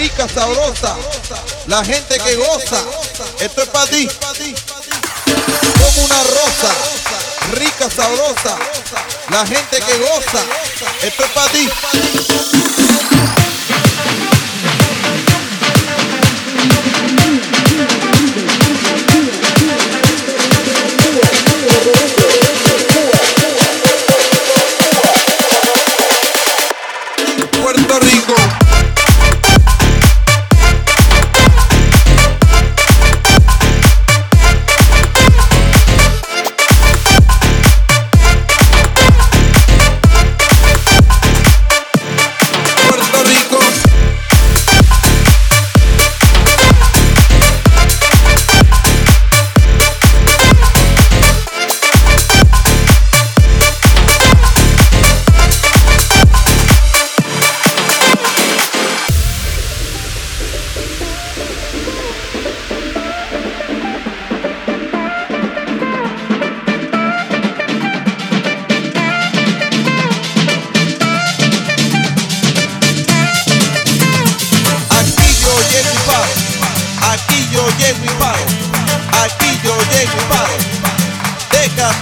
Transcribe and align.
rica, 0.00 0.26
sabrosa, 0.26 0.96
la 1.66 1.84
gente 1.84 2.18
que 2.18 2.34
goza, 2.36 2.82
esto 3.38 3.62
es 3.62 3.68
para 3.68 3.90
ti. 3.90 4.08
Como 5.26 6.06
una 6.06 6.22
rosa, 6.22 6.70
rica, 7.52 7.90
sabrosa, 7.90 8.56
la 9.28 9.46
gente 9.46 9.76
que 9.78 9.98
goza, 9.98 10.42
esto 11.02 11.24
es 11.24 11.30
para 11.32 11.52
ti. 11.52 11.68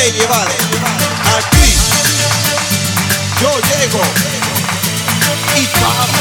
Déjate 0.00 0.18
llevar. 0.18 0.48
Aquí 1.36 1.74
yo 3.40 3.50
llego 3.50 4.02
y 5.56 5.66
paro. 5.66 6.19